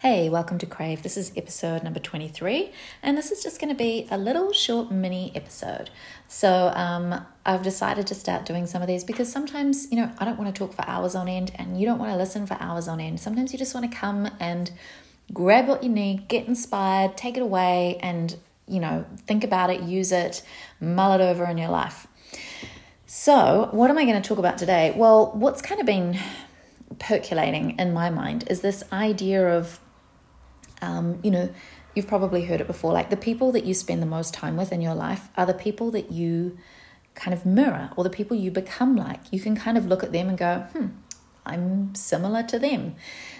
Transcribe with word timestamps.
Hey, 0.00 0.30
welcome 0.30 0.56
to 0.56 0.64
Crave. 0.64 1.02
This 1.02 1.18
is 1.18 1.30
episode 1.36 1.82
number 1.82 2.00
23, 2.00 2.72
and 3.02 3.18
this 3.18 3.30
is 3.30 3.42
just 3.42 3.60
going 3.60 3.68
to 3.68 3.76
be 3.76 4.08
a 4.10 4.16
little 4.16 4.50
short 4.50 4.90
mini 4.90 5.30
episode. 5.34 5.90
So, 6.26 6.72
um, 6.74 7.26
I've 7.44 7.62
decided 7.62 8.06
to 8.06 8.14
start 8.14 8.46
doing 8.46 8.66
some 8.66 8.80
of 8.80 8.88
these 8.88 9.04
because 9.04 9.30
sometimes, 9.30 9.92
you 9.92 9.98
know, 9.98 10.10
I 10.18 10.24
don't 10.24 10.38
want 10.38 10.54
to 10.54 10.58
talk 10.58 10.72
for 10.72 10.88
hours 10.88 11.14
on 11.14 11.28
end, 11.28 11.52
and 11.56 11.78
you 11.78 11.84
don't 11.84 11.98
want 11.98 12.12
to 12.12 12.16
listen 12.16 12.46
for 12.46 12.56
hours 12.60 12.88
on 12.88 12.98
end. 12.98 13.20
Sometimes 13.20 13.52
you 13.52 13.58
just 13.58 13.74
want 13.74 13.92
to 13.92 13.94
come 13.94 14.30
and 14.40 14.70
grab 15.34 15.68
what 15.68 15.82
you 15.82 15.90
need, 15.90 16.28
get 16.28 16.48
inspired, 16.48 17.18
take 17.18 17.36
it 17.36 17.42
away, 17.42 17.98
and, 18.02 18.38
you 18.66 18.80
know, 18.80 19.04
think 19.26 19.44
about 19.44 19.68
it, 19.68 19.82
use 19.82 20.12
it, 20.12 20.42
mull 20.80 21.12
it 21.12 21.20
over 21.20 21.44
in 21.44 21.58
your 21.58 21.68
life. 21.68 22.06
So, 23.04 23.68
what 23.72 23.90
am 23.90 23.98
I 23.98 24.06
going 24.06 24.22
to 24.22 24.26
talk 24.26 24.38
about 24.38 24.56
today? 24.56 24.94
Well, 24.96 25.30
what's 25.34 25.60
kind 25.60 25.78
of 25.78 25.86
been 25.86 26.18
percolating 26.98 27.78
in 27.78 27.92
my 27.92 28.08
mind 28.08 28.44
is 28.48 28.62
this 28.62 28.82
idea 28.92 29.46
of 29.46 29.78
um, 30.82 31.20
you 31.22 31.30
know, 31.30 31.50
you've 31.94 32.06
probably 32.06 32.44
heard 32.44 32.60
it 32.60 32.66
before. 32.66 32.92
Like 32.92 33.10
the 33.10 33.16
people 33.16 33.52
that 33.52 33.64
you 33.64 33.74
spend 33.74 34.02
the 34.02 34.06
most 34.06 34.34
time 34.34 34.56
with 34.56 34.72
in 34.72 34.80
your 34.80 34.94
life 34.94 35.28
are 35.36 35.46
the 35.46 35.54
people 35.54 35.90
that 35.92 36.10
you 36.10 36.58
kind 37.14 37.34
of 37.34 37.44
mirror 37.44 37.90
or 37.96 38.04
the 38.04 38.10
people 38.10 38.36
you 38.36 38.50
become 38.50 38.96
like. 38.96 39.20
You 39.30 39.40
can 39.40 39.56
kind 39.56 39.76
of 39.76 39.86
look 39.86 40.02
at 40.02 40.12
them 40.12 40.28
and 40.28 40.38
go, 40.38 40.66
hmm, 40.72 40.86
I'm 41.44 41.94
similar 41.94 42.42
to 42.44 42.58
them. 42.58 42.94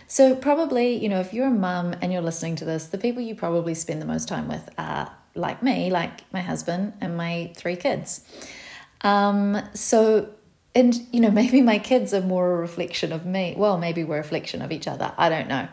So, 0.07 0.35
probably, 0.35 0.97
you 0.97 1.09
know, 1.09 1.21
if 1.21 1.33
you're 1.33 1.47
a 1.47 1.53
mum 1.53 1.95
and 2.01 2.13
you're 2.13 2.23
listening 2.23 2.57
to 2.57 2.65
this, 2.65 2.87
the 2.87 2.99
people 2.99 3.23
you 3.23 3.35
probably 3.35 3.75
spend 3.75 4.02
the 4.02 4.07
most 4.07 4.27
time 4.27 4.49
with 4.49 4.69
are 4.77 5.13
like 5.35 5.63
me, 5.63 5.91
like 5.91 6.25
my 6.33 6.41
husband 6.41 6.95
and 7.01 7.16
my 7.16 7.52
three 7.55 7.77
kids. 7.77 8.25
Um, 9.02 9.63
so, 9.73 10.30
and 10.75 11.01
you 11.13 11.21
know, 11.21 11.30
maybe 11.43 11.63
my 11.63 11.79
kids 11.79 12.13
are 12.13 12.23
more 12.23 12.52
a 12.52 12.57
reflection 12.57 13.13
of 13.13 13.25
me. 13.25 13.55
Well, 13.57 13.79
maybe 13.79 14.02
we're 14.02 14.16
a 14.16 14.19
reflection 14.19 14.63
of 14.63 14.73
each 14.73 14.88
other. 14.88 15.13
I 15.16 15.29
don't 15.29 15.49
know. 15.49 15.69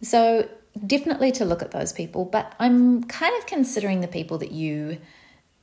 So, 0.00 0.48
definitely 0.86 1.32
to 1.32 1.44
look 1.44 1.62
at 1.62 1.70
those 1.70 1.92
people, 1.92 2.24
but 2.24 2.54
I'm 2.58 3.04
kind 3.04 3.36
of 3.38 3.46
considering 3.46 4.00
the 4.00 4.08
people 4.08 4.38
that 4.38 4.52
you 4.52 4.98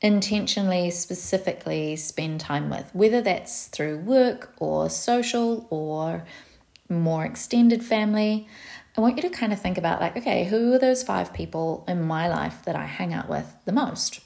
intentionally, 0.02 0.92
specifically 0.92 1.96
spend 1.96 2.40
time 2.40 2.70
with, 2.70 2.90
whether 2.94 3.22
that's 3.22 3.68
through 3.68 4.00
work 4.00 4.54
or 4.60 4.90
social 4.90 5.68
or 5.70 6.24
more 6.90 7.26
extended 7.26 7.84
family. 7.84 8.48
I 8.98 9.02
want 9.02 9.18
you 9.18 9.22
to 9.24 9.30
kind 9.30 9.54
of 9.54 9.62
think 9.62 9.78
about, 9.78 10.02
like, 10.02 10.18
okay, 10.18 10.46
who 10.46 10.74
are 10.74 10.80
those 10.80 11.04
five 11.04 11.34
people 11.34 11.84
in 11.88 12.02
my 12.04 12.28
life 12.28 12.64
that 12.66 12.76
I 12.76 12.86
hang 12.86 13.14
out 13.14 13.30
with 13.30 13.56
the 13.66 13.72
most? 13.72 14.22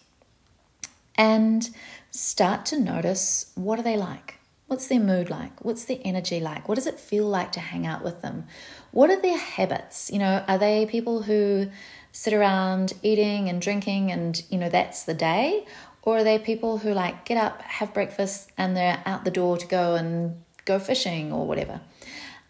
And 1.15 1.69
start 2.11 2.65
to 2.67 2.79
notice 2.79 3.51
what 3.55 3.79
are 3.79 3.83
they 3.83 3.97
like? 3.97 4.39
What's 4.73 4.87
their 4.87 4.99
mood 4.99 5.29
like? 5.29 5.63
What's 5.63 5.85
their 5.85 5.99
energy 6.03 6.39
like? 6.39 6.67
What 6.67 6.73
does 6.73 6.87
it 6.87 6.99
feel 6.99 7.27
like 7.27 7.51
to 7.51 7.59
hang 7.59 7.85
out 7.85 8.03
with 8.03 8.23
them? 8.23 8.45
What 8.89 9.11
are 9.11 9.21
their 9.21 9.37
habits? 9.37 10.09
You 10.11 10.17
know, 10.17 10.43
are 10.47 10.57
they 10.57 10.87
people 10.87 11.21
who 11.21 11.69
sit 12.11 12.33
around 12.33 12.93
eating 13.03 13.49
and 13.49 13.61
drinking 13.61 14.11
and, 14.11 14.41
you 14.49 14.57
know, 14.57 14.69
that's 14.69 15.03
the 15.03 15.13
day? 15.13 15.67
Or 16.01 16.17
are 16.17 16.23
they 16.23 16.39
people 16.39 16.79
who 16.79 16.91
like 16.91 17.23
get 17.23 17.37
up, 17.37 17.61
have 17.61 17.93
breakfast, 17.93 18.51
and 18.57 18.75
they're 18.75 18.99
out 19.05 19.25
the 19.25 19.29
door 19.29 19.57
to 19.57 19.67
go 19.67 19.93
and 19.93 20.41
go 20.65 20.79
fishing 20.79 21.31
or 21.31 21.45
whatever? 21.45 21.79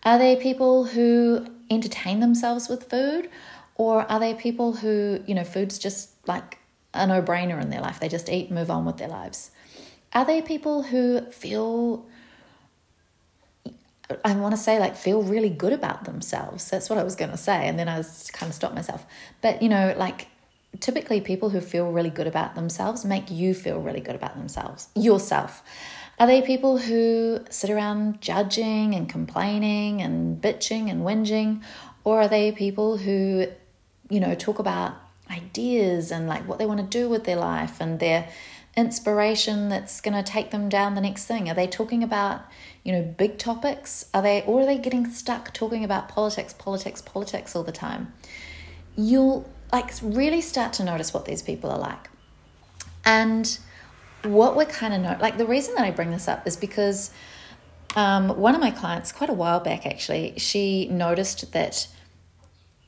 Are 0.04 0.18
they 0.18 0.38
people 0.38 0.86
who 0.86 1.46
entertain 1.70 2.22
themselves 2.22 2.70
with 2.70 2.90
food? 2.90 3.30
Or 3.76 4.10
are 4.10 4.22
they 4.22 4.34
people 4.34 4.72
who, 4.72 5.22
you 5.28 5.36
know, 5.36 5.44
food's 5.44 5.78
just 5.78 6.26
like 6.26 6.58
a 6.94 7.06
no 7.06 7.22
brainer 7.22 7.62
in 7.62 7.70
their 7.70 7.82
life? 7.82 8.00
They 8.00 8.08
just 8.08 8.30
eat, 8.30 8.50
move 8.50 8.72
on 8.72 8.86
with 8.86 8.96
their 8.96 9.10
lives. 9.10 9.52
Are 10.14 10.24
they 10.24 10.42
people 10.42 10.84
who 10.84 11.30
feel 11.32 12.06
I 14.26 14.36
want 14.36 14.54
to 14.54 14.62
say 14.62 14.80
like 14.80 14.96
feel 14.96 15.24
really 15.24 15.50
good 15.50 15.74
about 15.74 16.06
themselves. 16.06 16.70
That's 16.70 16.90
what 16.90 17.00
I 17.00 17.04
was 17.04 17.16
going 17.16 17.32
to 17.32 17.38
say. 17.38 17.68
And 17.68 17.80
then 17.80 17.88
I 17.88 17.98
was 17.98 18.30
kind 18.32 18.50
of 18.50 18.56
stopped 18.56 18.76
myself. 18.76 19.06
But, 19.42 19.62
you 19.62 19.70
know, 19.70 19.94
like 19.98 20.28
typically 20.80 21.22
people 21.22 21.50
who 21.50 21.62
feel 21.62 21.92
really 21.92 22.10
good 22.10 22.28
about 22.28 22.56
themselves 22.56 23.06
make 23.06 23.32
you 23.32 23.54
feel 23.54 23.80
really 23.80 24.02
good 24.02 24.16
about 24.16 24.36
themselves, 24.36 24.90
yourself. 24.96 25.64
Are 26.20 26.28
they 26.28 26.42
people 26.42 26.78
who 26.78 27.40
sit 27.50 27.70
around 27.70 28.22
judging 28.22 28.94
and 28.94 29.10
complaining 29.10 30.02
and 30.02 30.42
bitching 30.42 30.90
and 30.90 31.02
whinging? 31.02 31.64
Or 32.04 32.22
are 32.22 32.28
they 32.28 32.52
people 32.52 32.98
who, 32.98 33.48
you 34.10 34.20
know, 34.20 34.36
talk 34.36 34.60
about 34.60 34.96
ideas 35.32 36.12
and 36.12 36.28
like 36.28 36.48
what 36.48 36.60
they 36.60 36.66
want 36.66 36.80
to 36.80 36.86
do 36.86 37.10
with 37.10 37.24
their 37.24 37.38
life 37.38 37.80
and 37.80 38.00
their 38.00 38.28
inspiration 38.76 39.70
that's 39.70 40.02
going 40.02 40.16
to 40.16 40.24
take 40.24 40.52
them 40.52 40.70
down 40.70 40.96
the 40.96 41.02
next 41.02 41.26
thing? 41.26 41.50
Are 41.50 41.54
they 41.54 41.68
talking 41.68 42.04
about, 42.04 42.42
you 42.84 42.92
know, 42.92 43.02
big 43.02 43.38
topics? 43.38 44.06
Are 44.14 44.22
they 44.22 44.44
or 44.44 44.62
are 44.62 44.66
they 44.66 44.78
getting 44.78 45.10
stuck 45.10 45.54
talking 45.54 45.84
about 45.84 46.10
politics, 46.10 46.54
politics, 46.54 47.02
politics 47.02 47.56
all 47.56 47.64
the 47.64 47.72
time? 47.72 48.14
You'll 48.96 49.50
like 49.72 49.92
really 50.02 50.42
start 50.42 50.74
to 50.74 50.84
notice 50.84 51.14
what 51.14 51.26
these 51.26 51.42
people 51.42 51.70
are 51.70 51.80
like. 51.80 52.10
And 53.06 53.58
what 54.24 54.56
we're 54.56 54.66
kind 54.66 54.94
of 54.94 55.20
like 55.20 55.38
the 55.38 55.46
reason 55.46 55.76
that 55.76 55.84
I 55.84 55.92
bring 55.92 56.12
this 56.12 56.28
up 56.28 56.48
is 56.48 56.56
because 56.56 57.12
um, 57.96 58.30
one 58.30 58.56
of 58.56 58.62
my 58.62 58.72
clients, 58.72 59.12
quite 59.12 59.30
a 59.30 59.34
while 59.34 59.60
back 59.60 59.86
actually, 59.86 60.34
she 60.38 60.88
noticed 60.88 61.52
that 61.52 61.88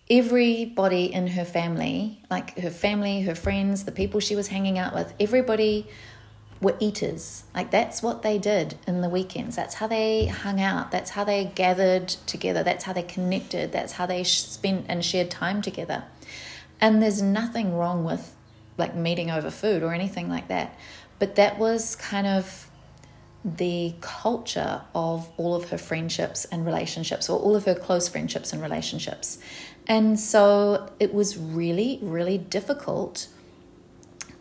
everybody 0.09 1.11
in 1.11 1.27
her 1.27 1.45
family, 1.45 2.21
like 2.29 2.57
her 2.59 2.69
family, 2.69 3.21
her 3.21 3.35
friends, 3.35 3.85
the 3.85 3.91
people 3.91 4.19
she 4.19 4.35
was 4.35 4.47
hanging 4.49 4.77
out 4.77 4.93
with, 4.93 5.13
everybody 5.19 5.87
were 6.61 6.75
eaters. 6.79 7.43
Like 7.53 7.71
that's 7.71 8.01
what 8.01 8.21
they 8.21 8.37
did 8.37 8.77
in 8.87 9.01
the 9.01 9.09
weekends. 9.09 9.55
That's 9.55 9.75
how 9.75 9.87
they 9.87 10.27
hung 10.27 10.61
out. 10.61 10.91
That's 10.91 11.11
how 11.11 11.23
they 11.23 11.45
gathered 11.55 12.07
together. 12.07 12.63
That's 12.63 12.83
how 12.83 12.93
they 12.93 13.03
connected. 13.03 13.71
That's 13.71 13.93
how 13.93 14.05
they 14.05 14.23
spent 14.23 14.85
and 14.87 15.03
shared 15.03 15.31
time 15.31 15.61
together. 15.61 16.03
And 16.79 17.01
there's 17.01 17.21
nothing 17.21 17.75
wrong 17.75 18.03
with 18.03 18.35
like 18.77 18.95
meeting 18.95 19.31
over 19.31 19.49
food 19.49 19.83
or 19.83 19.93
anything 19.93 20.29
like 20.29 20.47
that. 20.49 20.77
But 21.17 21.35
that 21.35 21.57
was 21.57 21.95
kind 21.95 22.27
of 22.27 22.69
the 23.45 23.93
culture 24.01 24.81
of 24.95 25.29
all 25.37 25.53
of 25.53 25.69
her 25.69 25.77
friendships 25.77 26.45
and 26.45 26.65
relationships, 26.65 27.29
or 27.29 27.39
all 27.39 27.55
of 27.55 27.65
her 27.65 27.75
close 27.75 28.09
friendships 28.09 28.51
and 28.51 28.61
relationships. 28.61 29.37
And 29.87 30.19
so 30.19 30.91
it 30.99 31.13
was 31.13 31.37
really, 31.37 31.99
really 32.01 32.39
difficult 32.39 33.27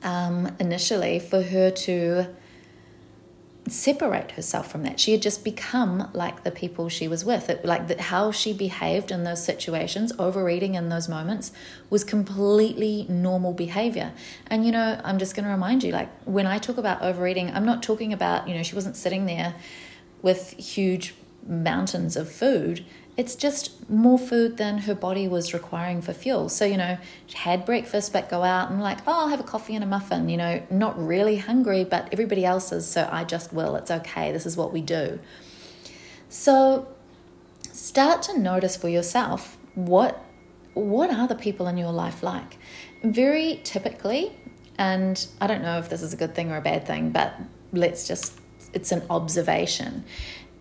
um, 0.03 0.57
initially 0.59 1.19
for 1.19 1.43
her 1.43 1.71
to 1.71 2.27
separate 3.67 4.33
herself 4.33 4.71
from 4.71 4.83
that. 4.83 5.01
She 5.01 5.13
had 5.13 5.23
just 5.23 5.43
become 5.43 6.11
like 6.13 6.45
the 6.45 6.51
people 6.51 6.89
she 6.89 7.09
was 7.09 7.25
with. 7.25 7.49
It, 7.49 7.65
like 7.65 7.89
the, 7.89 8.01
how 8.01 8.31
she 8.31 8.53
behaved 8.53 9.11
in 9.11 9.25
those 9.25 9.43
situations, 9.43 10.13
overeating 10.19 10.75
in 10.75 10.91
those 10.91 11.09
moments, 11.09 11.53
was 11.89 12.05
completely 12.05 13.07
normal 13.09 13.53
behavior. 13.53 14.13
And 14.49 14.67
you 14.67 14.73
know, 14.73 15.01
I'm 15.03 15.19
just 15.19 15.35
going 15.35 15.45
to 15.45 15.51
remind 15.51 15.83
you, 15.83 15.93
like 15.93 16.11
when 16.25 16.47
I 16.47 16.59
talk 16.59 16.77
about 16.77 17.03
overeating, 17.03 17.51
I'm 17.51 17.65
not 17.65 17.83
talking 17.83 18.13
about 18.13 18.49
you 18.49 18.55
know 18.55 18.63
she 18.63 18.75
wasn't 18.75 18.97
sitting 18.97 19.27
there 19.27 19.55
with 20.23 20.51
huge 20.53 21.15
mountains 21.47 22.17
of 22.17 22.31
food 22.31 22.85
it's 23.17 23.37
just 23.37 23.89
more 23.89 24.19
food 24.19 24.57
than 24.57 24.79
her 24.79 24.95
body 24.95 25.29
was 25.29 25.55
requiring 25.55 26.03
for 26.03 26.13
fuel. 26.13 26.49
So, 26.49 26.65
you 26.65 26.77
know, 26.77 26.99
she 27.27 27.37
had 27.37 27.65
breakfast, 27.65 28.13
but 28.13 28.29
go 28.29 28.43
out 28.43 28.71
and 28.71 28.81
like, 28.81 28.99
oh, 29.07 29.13
I'll 29.13 29.29
have 29.29 29.39
a 29.39 29.45
coffee 29.45 29.75
and 29.75 29.85
a 29.85 29.87
muffin, 29.87 30.29
you 30.29 30.37
know, 30.37 30.63
not 30.69 30.99
really 30.99 31.37
hungry, 31.37 31.85
but 31.85 32.09
everybody 32.13 32.45
else 32.45 32.73
is, 32.73 32.87
so 32.87 33.09
I 33.11 33.23
just 33.25 33.53
will. 33.53 33.77
It's 33.77 33.91
okay. 33.91 34.33
This 34.33 34.47
is 34.47 34.57
what 34.57 34.73
we 34.73 34.81
do. 34.81 35.21
So, 36.29 36.89
start 37.73 38.23
to 38.23 38.39
notice 38.39 38.77
for 38.77 38.89
yourself 38.89 39.57
what 39.75 40.21
what 40.75 41.09
are 41.09 41.29
the 41.29 41.37
people 41.37 41.69
in 41.69 41.77
your 41.77 41.93
life 41.93 42.25
like? 42.25 42.59
Very 43.05 43.61
typically, 43.63 44.33
and 44.77 45.25
I 45.41 45.47
don't 45.47 45.63
know 45.63 45.79
if 45.79 45.89
this 45.89 46.03
is 46.03 46.13
a 46.13 46.17
good 46.17 46.35
thing 46.35 46.51
or 46.51 46.57
a 46.57 46.61
bad 46.61 46.85
thing, 46.85 47.11
but 47.11 47.33
let's 47.73 48.09
just 48.09 48.41
it's 48.73 48.91
an 48.91 49.05
observation 49.09 50.05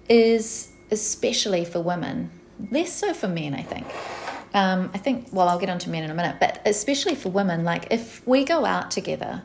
is 0.07 0.72
especially 0.93 1.65
for 1.65 1.81
women 1.81 2.31
less 2.71 2.93
so 2.93 3.13
for 3.13 3.27
men, 3.27 3.53
I 3.53 3.63
think. 3.63 3.85
Um, 4.53 4.91
I 4.93 4.97
think, 4.99 5.27
well, 5.31 5.49
I'll 5.49 5.59
get 5.59 5.69
on 5.69 5.79
to 5.79 5.89
men 5.89 6.03
in 6.03 6.11
a 6.11 6.13
minute, 6.13 6.37
but 6.39 6.61
especially 6.65 7.15
for 7.15 7.29
women, 7.29 7.63
like 7.63 7.87
if 7.91 8.25
we 8.27 8.45
go 8.45 8.65
out 8.65 8.91
together, 8.91 9.41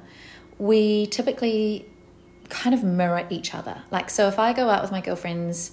we 0.58 1.06
typically 1.06 1.87
kind 2.50 2.75
of 2.75 2.82
mirror 2.82 3.26
each 3.31 3.55
other. 3.55 3.82
Like, 3.90 4.11
so 4.11 4.28
if 4.28 4.38
I 4.38 4.52
go 4.52 4.69
out 4.69 4.82
with 4.82 4.93
my 4.93 5.00
girlfriends 5.00 5.73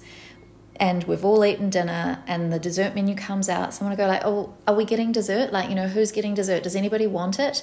and 0.76 1.04
we've 1.04 1.24
all 1.24 1.44
eaten 1.44 1.70
dinner 1.70 2.22
and 2.26 2.52
the 2.52 2.58
dessert 2.58 2.94
menu 2.94 3.14
comes 3.14 3.48
out, 3.48 3.74
someone 3.74 3.96
will 3.96 4.04
go 4.04 4.08
like, 4.08 4.22
oh, 4.24 4.54
are 4.66 4.74
we 4.74 4.84
getting 4.84 5.12
dessert? 5.12 5.52
Like, 5.52 5.68
you 5.68 5.74
know, 5.74 5.88
who's 5.88 6.12
getting 6.12 6.34
dessert? 6.34 6.62
Does 6.62 6.76
anybody 6.76 7.06
want 7.06 7.38
it? 7.38 7.62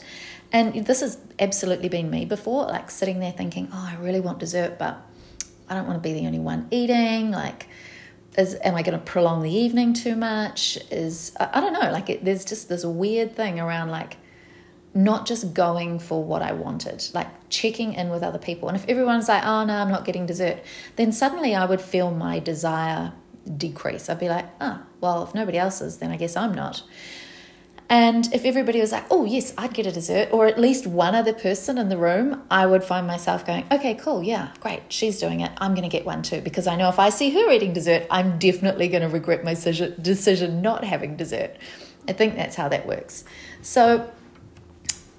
And 0.51 0.85
this 0.85 1.01
has 1.01 1.17
absolutely 1.39 1.89
been 1.89 2.09
me 2.11 2.25
before, 2.25 2.65
like 2.65 2.91
sitting 2.91 3.19
there 3.19 3.31
thinking, 3.31 3.69
oh, 3.73 3.89
I 3.91 3.99
really 3.99 4.19
want 4.19 4.39
dessert, 4.39 4.77
but 4.77 4.97
I 5.67 5.73
don't 5.73 5.88
want 5.88 6.01
to 6.01 6.07
be 6.07 6.13
the 6.13 6.27
only 6.27 6.39
one 6.39 6.67
eating. 6.69 7.31
Like, 7.31 7.67
is 8.38 8.56
am 8.63 8.75
I 8.75 8.81
going 8.81 8.97
to 8.97 9.03
prolong 9.03 9.41
the 9.41 9.53
evening 9.53 9.94
too 9.94 10.15
much? 10.15 10.77
Is 10.91 11.35
I, 11.39 11.50
I 11.53 11.62
don't 11.62 11.74
know. 11.74 11.91
Like 11.91 12.09
it, 12.09 12.25
there's 12.25 12.45
just 12.45 12.69
this 12.69 12.85
weird 12.85 13.35
thing 13.35 13.59
around 13.59 13.89
like 13.89 14.18
not 14.95 15.25
just 15.25 15.53
going 15.53 15.97
for 15.97 16.24
what 16.24 16.44
I 16.44 16.51
wanted, 16.51 17.03
like 17.13 17.27
checking 17.50 17.94
in 17.94 18.09
with 18.09 18.21
other 18.21 18.38
people. 18.38 18.69
And 18.69 18.77
if 18.77 18.88
everyone's 18.88 19.27
like, 19.27 19.44
"Oh 19.44 19.65
no, 19.65 19.75
I'm 19.75 19.89
not 19.89 20.06
getting 20.06 20.25
dessert," 20.25 20.59
then 20.95 21.12
suddenly 21.12 21.56
I 21.56 21.65
would 21.65 21.81
feel 21.81 22.12
my 22.12 22.39
desire 22.39 23.13
decrease. 23.57 24.09
I'd 24.09 24.19
be 24.19 24.30
like, 24.30 24.45
oh, 24.62 24.81
well, 25.01 25.24
if 25.24 25.36
nobody 25.36 25.57
else 25.57 25.81
is, 25.81 25.97
then 25.97 26.12
I 26.12 26.18
guess 26.18 26.36
I'm 26.36 26.53
not. 26.53 26.83
And 27.89 28.33
if 28.33 28.45
everybody 28.45 28.80
was 28.80 28.91
like, 28.91 29.06
oh, 29.12 29.25
yes, 29.25 29.53
I'd 29.57 29.74
get 29.74 29.85
a 29.85 29.91
dessert, 29.91 30.30
or 30.31 30.47
at 30.47 30.59
least 30.59 30.88
one 30.88 31.13
other 31.13 31.33
person 31.33 31.77
in 31.77 31.89
the 31.89 31.97
room, 31.97 32.41
I 32.50 32.65
would 32.65 32.83
find 32.83 33.06
myself 33.06 33.45
going, 33.45 33.65
okay, 33.71 33.94
cool, 33.95 34.24
yeah, 34.24 34.51
great, 34.62 34.81
she's 34.91 35.19
doing 35.19 35.41
it. 35.41 35.51
I'm 35.57 35.74
going 35.74 35.83
to 35.83 35.89
get 35.89 36.06
one 36.06 36.24
too. 36.24 36.41
Because 36.41 36.65
I 36.65 36.75
know 36.75 36.89
if 36.89 36.97
I 36.97 37.09
see 37.09 37.30
her 37.31 37.51
eating 37.51 37.74
dessert, 37.74 38.07
I'm 38.09 38.39
definitely 38.39 38.88
going 38.88 39.03
to 39.03 39.09
regret 39.09 39.44
my 39.44 39.53
decision 39.53 40.62
not 40.62 40.83
having 40.83 41.18
dessert. 41.18 41.57
I 42.07 42.13
think 42.13 42.35
that's 42.35 42.56
how 42.56 42.69
that 42.69 42.88
works. 42.88 43.25
So, 43.62 44.12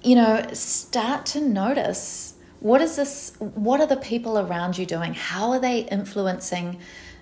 you 0.03 0.15
know, 0.15 0.45
start 0.53 1.25
to 1.27 1.41
notice 1.41 2.33
what 2.59 2.81
is 2.81 2.95
this, 2.95 3.35
what 3.39 3.79
are 3.79 3.87
the 3.87 3.97
people 3.97 4.39
around 4.39 4.77
you 4.77 4.85
doing? 4.85 5.13
How 5.13 5.51
are 5.51 5.59
they 5.59 5.81
influencing 5.81 6.79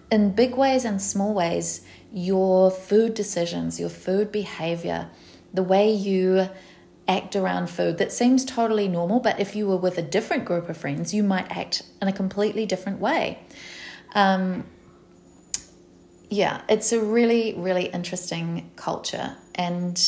in 0.10 0.32
big 0.32 0.56
ways 0.56 0.86
and 0.86 1.02
small 1.02 1.34
ways 1.34 1.82
your 2.14 2.72
food 2.72 3.14
decisions, 3.14 3.80
your 3.80 3.90
food 3.90 4.32
behavior? 4.32 5.10
The 5.54 5.64
way 5.64 5.92
you 5.92 6.50
act 7.08 7.36
around 7.36 7.70
food 7.70 7.98
that 7.98 8.12
seems 8.12 8.46
totally 8.46 8.88
normal, 8.88 9.20
but 9.20 9.40
if 9.40 9.56
you 9.56 9.68
were 9.68 9.78
with 9.78 9.98
a 9.98 10.02
different 10.02 10.46
group 10.46 10.70
of 10.70 10.78
friends, 10.78 11.14
you 11.14 11.24
might 11.24 11.50
act 11.52 11.84
in 12.02 12.08
a 12.08 12.14
completely 12.14 12.66
different 12.66 13.00
way. 13.00 13.40
Um, 14.16 14.66
yeah, 16.30 16.62
it's 16.70 16.92
a 16.92 17.00
really, 17.00 17.54
really 17.56 17.86
interesting 17.86 18.72
culture. 18.76 19.36
And 19.56 20.02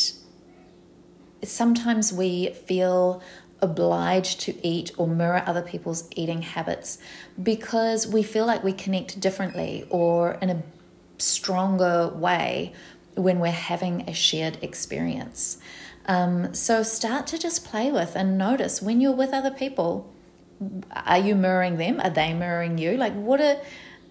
sometimes 1.43 2.11
we 2.11 2.51
feel 2.51 3.21
obliged 3.61 4.41
to 4.41 4.67
eat 4.67 4.91
or 4.97 5.07
mirror 5.07 5.43
other 5.45 5.61
people's 5.61 6.07
eating 6.15 6.41
habits 6.41 6.97
because 7.41 8.07
we 8.07 8.23
feel 8.23 8.45
like 8.45 8.63
we 8.63 8.73
connect 8.73 9.19
differently 9.19 9.85
or 9.89 10.33
in 10.41 10.49
a 10.49 10.63
stronger 11.17 12.09
way 12.09 12.73
when 13.15 13.39
we're 13.39 13.51
having 13.51 14.07
a 14.07 14.13
shared 14.13 14.57
experience. 14.61 15.57
Um, 16.05 16.53
so 16.53 16.83
start 16.83 17.27
to 17.27 17.37
just 17.37 17.65
play 17.65 17.91
with 17.91 18.15
and 18.15 18.37
notice 18.37 18.81
when 18.81 19.01
you're 19.01 19.11
with 19.15 19.33
other 19.33 19.51
people. 19.51 20.13
Are 20.91 21.17
you 21.17 21.35
mirroring 21.35 21.77
them? 21.77 21.99
Are 21.99 22.09
they 22.09 22.33
mirroring 22.33 22.77
you? 22.77 22.95
Like, 22.95 23.13
what 23.13 23.41
a 23.41 23.59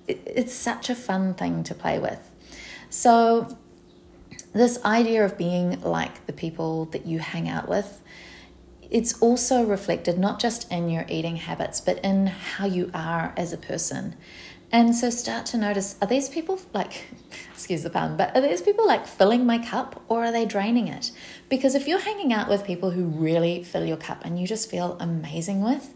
it's 0.06 0.52
such 0.52 0.90
a 0.90 0.94
fun 0.94 1.34
thing 1.34 1.62
to 1.64 1.74
play 1.74 1.98
with. 1.98 2.30
So, 2.90 3.56
this 4.52 4.82
idea 4.84 5.24
of 5.24 5.38
being 5.38 5.80
like 5.80 6.26
the 6.26 6.32
people 6.32 6.84
that 6.86 7.06
you 7.06 7.18
hang 7.18 7.48
out 7.48 7.68
with, 7.68 8.02
it's 8.90 9.20
also 9.20 9.64
reflected 9.64 10.18
not 10.18 10.38
just 10.38 10.70
in 10.70 10.88
your 10.88 11.04
eating 11.08 11.36
habits, 11.36 11.80
but 11.80 11.98
in 12.04 12.26
how 12.26 12.66
you 12.66 12.90
are 12.94 13.32
as 13.36 13.52
a 13.52 13.56
person. 13.56 14.14
And 14.74 14.92
so 14.92 15.08
start 15.08 15.46
to 15.46 15.56
notice 15.56 15.94
are 16.02 16.08
these 16.08 16.28
people 16.28 16.60
like, 16.72 17.04
excuse 17.52 17.84
the 17.84 17.90
pun, 17.90 18.16
but 18.16 18.34
are 18.34 18.40
these 18.40 18.60
people 18.60 18.84
like 18.84 19.06
filling 19.06 19.46
my 19.46 19.56
cup 19.56 20.02
or 20.08 20.24
are 20.24 20.32
they 20.32 20.44
draining 20.44 20.88
it? 20.88 21.12
Because 21.48 21.76
if 21.76 21.86
you're 21.86 22.00
hanging 22.00 22.32
out 22.32 22.48
with 22.48 22.64
people 22.64 22.90
who 22.90 23.04
really 23.04 23.62
fill 23.62 23.84
your 23.84 23.96
cup 23.96 24.24
and 24.24 24.36
you 24.36 24.48
just 24.48 24.68
feel 24.68 24.96
amazing 24.98 25.62
with, 25.62 25.94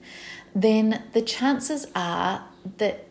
then 0.54 1.02
the 1.12 1.22
chances 1.22 1.88
are 1.96 2.44
that 2.76 3.08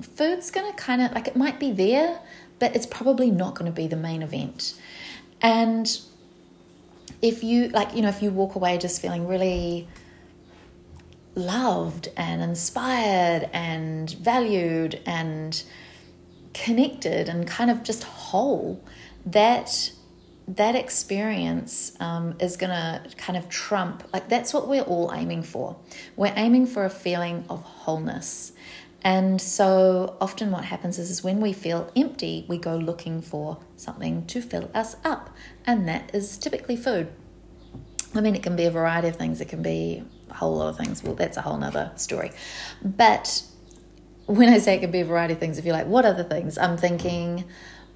food's 0.00 0.50
going 0.50 0.72
to 0.72 0.78
kind 0.78 1.02
of 1.02 1.12
like 1.12 1.28
it 1.28 1.36
might 1.36 1.60
be 1.60 1.70
there, 1.70 2.18
but 2.58 2.74
it's 2.74 2.86
probably 2.86 3.30
not 3.30 3.54
going 3.54 3.70
to 3.70 3.76
be 3.76 3.86
the 3.86 3.96
main 3.96 4.22
event. 4.22 4.80
And 5.42 6.00
if 7.20 7.44
you 7.44 7.68
like, 7.68 7.94
you 7.94 8.00
know, 8.00 8.08
if 8.08 8.22
you 8.22 8.30
walk 8.30 8.54
away 8.54 8.78
just 8.78 9.02
feeling 9.02 9.28
really 9.28 9.86
loved 11.34 12.08
and 12.16 12.42
inspired 12.42 13.48
and 13.52 14.10
valued 14.10 15.00
and 15.06 15.62
connected 16.52 17.28
and 17.28 17.46
kind 17.46 17.70
of 17.70 17.82
just 17.82 18.04
whole, 18.04 18.82
that 19.26 19.92
that 20.48 20.74
experience 20.74 21.92
um, 22.00 22.34
is 22.40 22.56
going 22.56 22.70
to 22.70 23.00
kind 23.16 23.36
of 23.36 23.48
trump 23.48 24.02
like 24.12 24.28
that's 24.28 24.52
what 24.52 24.66
we're 24.66 24.82
all 24.82 25.12
aiming 25.14 25.42
for. 25.42 25.76
We're 26.16 26.32
aiming 26.34 26.66
for 26.66 26.84
a 26.84 26.90
feeling 26.90 27.44
of 27.48 27.62
wholeness. 27.62 28.52
And 29.02 29.40
so 29.40 30.16
often 30.20 30.50
what 30.50 30.64
happens 30.64 30.98
is, 30.98 31.10
is 31.10 31.24
when 31.24 31.40
we 31.40 31.52
feel 31.52 31.90
empty 31.96 32.44
we 32.48 32.58
go 32.58 32.76
looking 32.76 33.22
for 33.22 33.58
something 33.76 34.26
to 34.26 34.42
fill 34.42 34.70
us 34.74 34.96
up 35.04 35.30
and 35.64 35.88
that 35.88 36.14
is 36.14 36.36
typically 36.36 36.76
food 36.76 37.12
i 38.14 38.20
mean 38.20 38.34
it 38.34 38.42
can 38.42 38.56
be 38.56 38.64
a 38.64 38.70
variety 38.70 39.08
of 39.08 39.16
things 39.16 39.40
it 39.40 39.48
can 39.48 39.62
be 39.62 40.02
a 40.30 40.34
whole 40.34 40.56
lot 40.56 40.68
of 40.68 40.76
things. 40.76 41.02
Well, 41.02 41.14
that's 41.14 41.36
a 41.36 41.42
whole 41.42 41.56
nother 41.56 41.92
story. 41.96 42.32
But 42.82 43.42
when 44.26 44.48
I 44.48 44.58
say 44.58 44.76
it 44.76 44.80
can 44.80 44.90
be 44.90 45.00
a 45.00 45.04
variety 45.04 45.34
of 45.34 45.40
things, 45.40 45.58
if 45.58 45.64
you're 45.64 45.74
like, 45.74 45.86
what 45.86 46.04
other 46.04 46.24
things? 46.24 46.56
I'm 46.56 46.76
thinking 46.76 47.44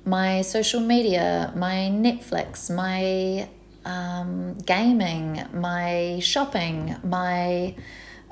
my 0.05 0.43
social 0.43 0.81
media, 0.81 1.52
my 1.56 1.90
Netflix, 1.90 2.75
my 2.75 3.49
um, 3.84 4.55
gaming, 4.58 5.44
my 5.52 6.19
shopping, 6.20 6.96
my 7.05 7.75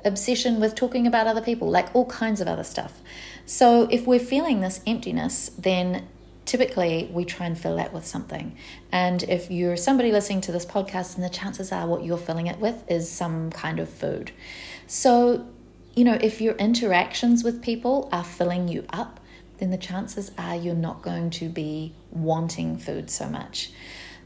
obsession 0.04 0.60
with 0.60 0.74
talking 0.74 1.06
about 1.06 1.26
other 1.26 1.40
people, 1.40 1.70
like 1.70 1.94
all 1.94 2.06
kinds 2.06 2.40
of 2.40 2.48
other 2.48 2.64
stuff. 2.64 3.00
So 3.46 3.88
if 3.90 4.06
we're 4.06 4.20
feeling 4.20 4.60
this 4.60 4.80
emptiness, 4.86 5.50
then 5.58 6.08
typically 6.44 7.08
we 7.12 7.24
try 7.24 7.46
and 7.46 7.58
fill 7.58 7.76
that 7.76 7.92
with 7.92 8.06
something. 8.06 8.56
And 8.90 9.22
if 9.24 9.50
you're 9.50 9.76
somebody 9.76 10.12
listening 10.12 10.40
to 10.42 10.52
this 10.52 10.66
podcast, 10.66 11.14
and 11.14 11.24
the 11.24 11.30
chances 11.30 11.72
are 11.72 11.86
what 11.86 12.04
you're 12.04 12.18
filling 12.18 12.46
it 12.46 12.58
with 12.58 12.84
is 12.90 13.10
some 13.10 13.50
kind 13.50 13.78
of 13.78 13.88
food. 13.88 14.32
So, 14.86 15.46
you 15.94 16.04
know, 16.04 16.18
if 16.20 16.40
your 16.40 16.54
interactions 16.54 17.44
with 17.44 17.62
people 17.62 18.08
are 18.12 18.24
filling 18.24 18.68
you 18.68 18.84
up, 18.90 19.20
then 19.58 19.70
the 19.70 19.78
chances 19.78 20.32
are 20.36 20.56
you're 20.56 20.74
not 20.74 21.02
going 21.02 21.30
to 21.30 21.48
be 21.48 21.94
wanting 22.10 22.78
food 22.78 23.10
so 23.10 23.28
much. 23.28 23.70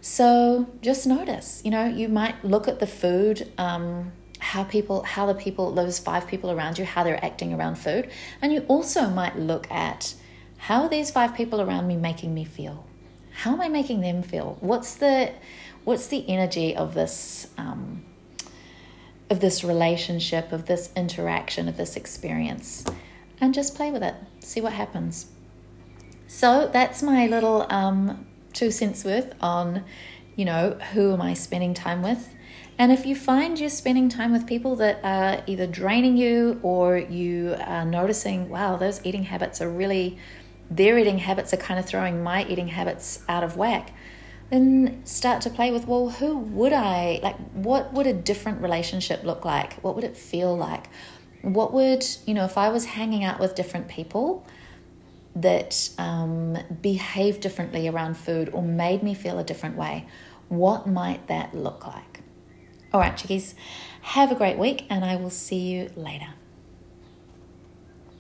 So 0.01 0.67
just 0.83 1.07
notice, 1.07 1.61
you 1.65 1.71
know, 1.71 1.87
you 1.87 2.09
might 2.09 2.43
look 2.45 2.69
at 2.69 2.81
the 2.81 2.87
food. 2.87 3.53
Um, 3.59 4.13
how 4.39 4.65
people 4.65 5.03
how 5.03 5.25
the 5.25 5.35
people 5.35 5.73
those 5.73 5.99
five 5.99 6.27
people 6.27 6.51
around 6.51 6.79
you 6.79 6.85
how 6.85 7.03
they're 7.03 7.25
acting 7.25 7.55
around 7.55 7.77
food 7.77 8.11
and 8.43 8.53
you 8.53 8.61
also 8.69 9.09
might 9.09 9.35
look 9.39 9.67
at 9.71 10.15
how 10.67 10.83
are 10.83 10.89
these 10.89 11.13
five 11.13 11.33
people 11.33 11.61
around 11.61 11.87
me 11.87 11.95
making 11.95 12.35
me 12.35 12.43
feel? 12.43 12.85
How 13.31 13.53
am 13.53 13.61
I 13.61 13.69
making 13.69 14.01
them 14.01 14.25
feel? 14.25 14.57
What's 14.59 14.97
the 14.97 15.31
what's 15.85 16.09
the 16.09 16.29
energy 16.29 16.75
of 16.75 16.93
this 16.93 17.47
um, 17.57 18.05
of 19.31 19.39
this 19.39 19.63
relationship, 19.63 20.51
of 20.51 20.67
this 20.67 20.91
interaction, 20.97 21.69
of 21.69 21.77
this 21.77 21.95
experience? 21.95 22.85
And 23.41 23.55
just 23.55 23.77
play 23.77 23.93
with 23.93 24.03
it. 24.03 24.17
See 24.41 24.61
what 24.61 24.73
happens. 24.73 25.27
So 26.27 26.69
that's 26.73 27.01
my 27.01 27.29
little 27.29 27.65
um, 27.71 28.27
two 28.53 28.73
cents 28.73 29.05
worth 29.05 29.37
on, 29.41 29.85
you 30.35 30.45
know, 30.45 30.73
who 30.93 31.13
am 31.13 31.23
I 31.23 31.35
spending 31.35 31.75
time 31.75 32.03
with? 32.03 32.29
And 32.77 32.91
if 32.91 33.07
you 33.07 33.15
find 33.15 33.57
you're 33.61 33.71
spending 33.71 34.09
time 34.09 34.33
with 34.33 34.49
people 34.49 34.75
that 34.77 34.99
are 35.05 35.45
either 35.47 35.69
draining 35.69 36.17
you 36.17 36.59
or 36.65 36.99
you 36.99 37.55
are 37.61 37.85
noticing, 37.85 38.49
wow, 38.49 38.77
those 38.77 39.01
eating 39.07 39.23
habits 39.23 39.63
are 39.63 39.71
really 39.71 40.19
their 40.71 40.99
eating 40.99 41.19
habits 41.19 41.53
are 41.53 41.59
kind 41.59 41.79
of 41.79 41.87
throwing 41.87 42.23
my 42.23 42.47
eating 42.47 42.69
habits 42.69 43.23
out 43.29 43.45
of 43.45 43.57
whack, 43.57 43.93
then 44.51 45.05
start 45.05 45.43
to 45.43 45.51
play 45.51 45.71
with, 45.71 45.87
well, 45.87 46.09
who 46.09 46.37
would 46.39 46.73
I, 46.73 47.21
like, 47.23 47.37
what 47.53 47.93
would 47.93 48.07
a 48.07 48.13
different 48.13 48.63
relationship 48.63 49.25
look 49.25 49.45
like? 49.45 49.75
What 49.83 49.95
would 49.95 50.05
it 50.05 50.17
feel 50.17 50.57
like? 50.57 50.87
What 51.43 51.73
would, 51.73 52.05
you 52.27 52.35
know, 52.35 52.45
if 52.45 52.57
I 52.59 52.69
was 52.69 52.85
hanging 52.85 53.25
out 53.25 53.41
with 53.41 53.55
different 53.55 53.89
people 53.89 54.47
that 55.37 55.91
um, 55.99 56.57
behave 56.81 57.41
differently 57.41 57.89
around 57.89 58.17
food 58.17 58.51
or 58.53 58.63
made 58.63 59.03
me 59.03 59.15
feel 59.15 59.39
a 59.39 59.45
different 59.45 59.77
way, 59.77 60.07
what 60.49 60.87
might 60.87 61.27
that 61.27 61.55
look 61.55 61.87
like? 61.87 62.21
All 62.93 63.01
right, 63.01 63.17
chickies, 63.17 63.55
have 64.01 64.31
a 64.31 64.35
great 64.35 64.59
week 64.59 64.87
and 64.89 65.05
I 65.05 65.17
will 65.17 65.31
see 65.31 65.59
you 65.59 65.91
later. 65.97 66.29